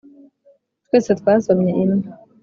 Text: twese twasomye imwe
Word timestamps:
twese 0.85 1.11
twasomye 1.19 1.71
imwe 1.83 2.05